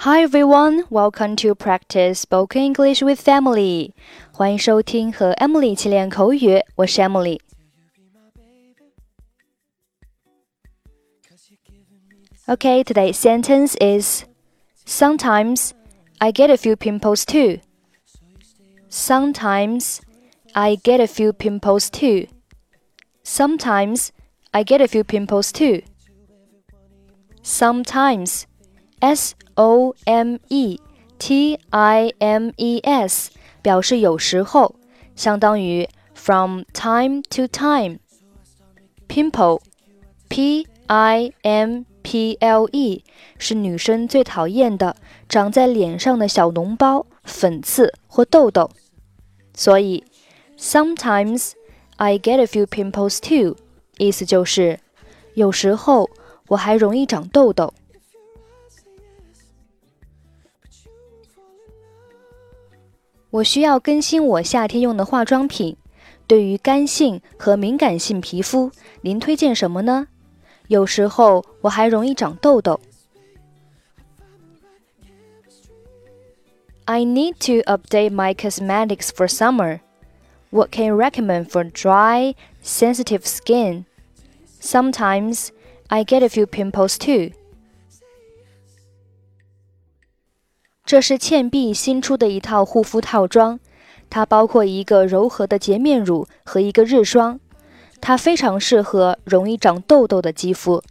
[0.00, 3.92] Hi everyone, welcome to practice spoken English with Emily.
[4.30, 7.40] 欢迎收听和 Emily 一起练口语，我是 Emily。
[12.46, 14.24] Okay, today's sentence is
[14.86, 15.70] Sometimes
[16.18, 17.60] I get a few pimples too.
[18.90, 20.00] Sometimes
[20.52, 22.28] I get a few pimples too.
[23.24, 24.10] Sometimes
[24.52, 25.82] I get a few pimples too.
[27.42, 28.46] Sometimes
[29.00, 30.80] S O M E
[31.18, 33.30] T I M E S
[33.62, 34.74] 表示有时候，
[35.14, 37.98] 相当于 from time to time。
[39.08, 39.60] Pimple,
[40.28, 43.04] P I M P L E
[43.38, 44.96] 是女生最讨厌的
[45.28, 48.70] 长在脸上的小脓包、粉刺或痘痘。
[49.54, 50.04] 所以
[50.58, 51.52] ，sometimes
[51.96, 53.56] I get a few pimples too，
[53.98, 54.80] 意思就是
[55.34, 56.10] 有时候
[56.48, 57.72] 我还容易长痘痘。
[63.29, 65.77] 我需要更新我夏天用的化妆品。
[66.27, 70.07] 对于干性和敏感性皮肤，您推荐什么呢？
[70.67, 72.79] 有时候我还容易长痘痘。
[76.85, 79.81] I need to update my cosmetics for summer.
[80.49, 83.85] What can you recommend for dry, sensitive skin?
[84.61, 85.49] Sometimes
[85.87, 87.31] I get a few pimples too.
[90.85, 93.59] 这是倩碧新出的一套护肤套装，
[94.09, 97.39] 它包括一个柔和的洁面乳和一个日霜。
[98.01, 100.83] 它非常适合容易长痘痘的肌肤。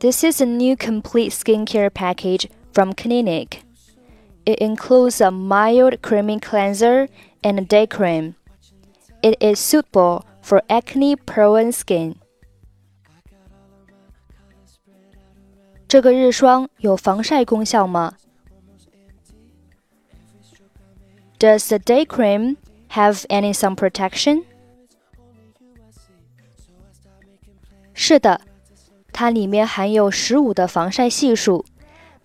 [0.00, 3.60] This is a new complete skincare package from Clinique.
[4.44, 7.06] It includes a mild creamy cleanser
[7.42, 8.34] and a day cream.
[9.20, 12.16] It is suitable for acne-prone skin.
[15.87, 18.15] 这个日霜有防晒功效吗
[21.39, 22.57] ？Does the day cream
[22.89, 24.43] have any sun protection?
[27.93, 28.41] 是的，
[29.13, 31.63] 它里面含有十五的防晒系数。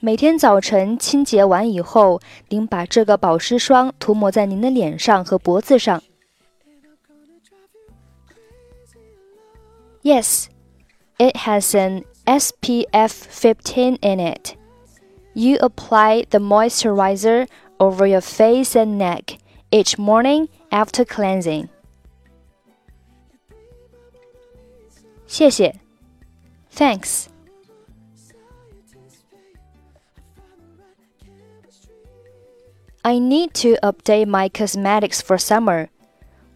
[0.00, 6.02] 每天早晨清洁完以后，您把这个保湿霜涂抹在您的脸上和脖子上。
[10.02, 10.46] Yes,
[11.18, 14.56] it has an SPF 15 in it.
[15.34, 17.48] You apply the moisturizer
[17.80, 19.38] over your face and neck
[19.70, 21.68] each morning after cleansing.
[33.04, 35.88] I need to update my cosmetics for summer.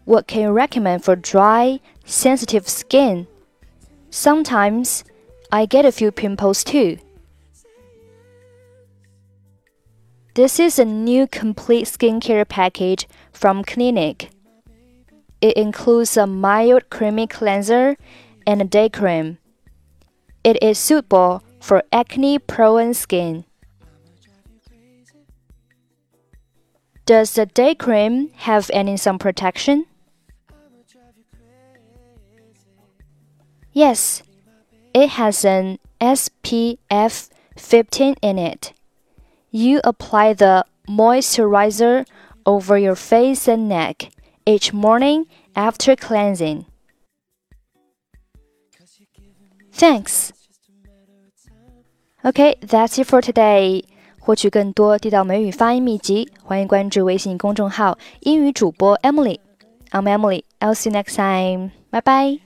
[0.05, 3.27] What can you recommend for dry, sensitive skin?
[4.09, 5.03] Sometimes
[5.51, 6.97] I get a few pimples too.
[10.35, 14.29] This is a new complete skincare package from Clinique.
[15.39, 17.95] It includes a mild creamy cleanser
[18.45, 19.37] and a day cream.
[20.43, 23.45] It is suitable for acne prone skin.
[27.05, 29.85] Does the day cream have any sun protection?
[33.71, 34.23] Yes,
[34.96, 38.72] it has an SPF 15 in it.
[39.50, 42.06] You apply the moisturizer
[42.44, 44.10] over your face and neck
[44.44, 46.66] each morning after cleansing.
[49.72, 50.32] Thanks.
[52.24, 53.84] Okay, that's it for today.
[54.20, 60.44] 获取更多地道美语发音秘籍，欢迎关注微信公众号“英语主播 Emily”。I'm Emily.
[60.60, 61.72] I'll see you next time.
[61.90, 62.45] Bye bye.